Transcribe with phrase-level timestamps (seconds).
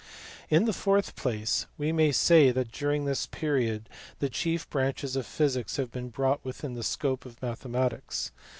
[0.49, 5.27] In the fourth place, we may say that during this period the chief branches of
[5.27, 8.31] physics have been brought within the scope of mathematics.